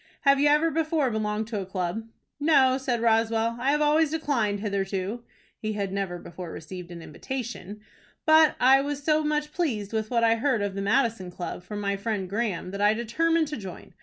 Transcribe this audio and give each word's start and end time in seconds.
Have 0.21 0.39
you 0.39 0.47
ever 0.47 0.71
before 0.71 1.11
belonged 1.11 1.45
to 1.49 1.61
a 1.61 1.65
club?" 1.67 2.07
"No," 2.39 2.79
said 2.79 3.03
Roswell. 3.03 3.57
"I 3.59 3.69
have 3.69 3.81
always 3.81 4.09
declined 4.09 4.59
hitherto 4.59 5.23
(he 5.59 5.73
had 5.73 5.93
never 5.93 6.17
before 6.17 6.51
received 6.51 6.89
an 6.89 7.03
invitation) 7.03 7.81
but 8.25 8.55
I 8.59 8.81
was 8.81 9.03
so 9.03 9.23
much 9.23 9.53
pleased 9.53 9.93
with 9.93 10.09
what 10.09 10.23
I 10.23 10.37
heard 10.37 10.63
of 10.63 10.73
the 10.73 10.81
Madison 10.81 11.29
Club 11.29 11.61
from 11.61 11.79
my 11.81 11.97
friend 11.97 12.27
Graham, 12.27 12.71
that 12.71 12.81
I 12.81 12.95
determined 12.95 13.47
to 13.49 13.57
join. 13.57 13.93